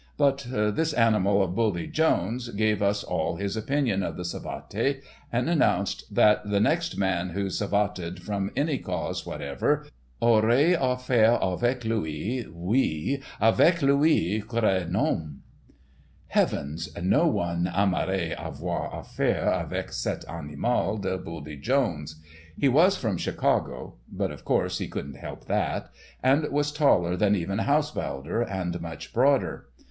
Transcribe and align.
But 0.17 0.47
"This 0.49 0.93
Animal 0.93 1.43
of 1.43 1.51
a 1.51 1.53
Buldy 1.53 1.85
Jones" 1.85 2.49
gave 2.49 2.81
us 2.81 3.03
all 3.03 3.35
his 3.35 3.55
opinion 3.55 4.01
of 4.01 4.17
the 4.17 4.25
savate, 4.25 5.03
and 5.31 5.47
announced 5.47 6.05
that 6.15 6.41
the 6.49 6.59
next 6.59 6.97
man 6.97 7.29
who 7.29 7.49
savated 7.51 8.17
from 8.17 8.49
any 8.55 8.79
cause 8.79 9.27
whatever 9.27 9.85
"aurait 10.19 10.75
affaire 10.81 11.37
avec 11.39 11.85
lui, 11.85 12.43
oui, 12.51 13.21
avec 13.39 13.83
lui, 13.83 14.41
cre 14.41 14.89
nom!" 14.89 15.41
Heavens! 16.29 16.89
No 16.99 17.27
one 17.27 17.65
aimerait 17.71 18.33
avoir 18.35 18.91
affaire 18.99 19.51
avec 19.53 19.91
cette 19.91 20.25
animal 20.27 20.97
de 20.97 21.15
Buldy 21.19 21.57
Jones. 21.57 22.15
He 22.57 22.67
was 22.67 22.97
from 22.97 23.19
Chicago 23.19 23.97
(but, 24.11 24.31
of 24.31 24.45
course, 24.45 24.79
he 24.79 24.87
couldn't 24.87 25.17
help 25.17 25.45
that!), 25.45 25.91
and 26.23 26.43
was 26.49 26.71
taller 26.71 27.15
than 27.15 27.35
even 27.35 27.59
Haushaulder, 27.59 28.41
and 28.41 28.81
much 28.81 29.13
broader. 29.13 29.67